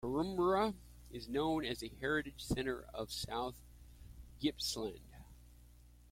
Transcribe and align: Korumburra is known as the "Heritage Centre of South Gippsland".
Korumburra 0.03 0.73
is 1.11 1.27
known 1.29 1.63
as 1.63 1.81
the 1.81 1.89
"Heritage 1.99 2.43
Centre 2.43 2.87
of 2.91 3.11
South 3.11 3.53
Gippsland". 4.39 5.13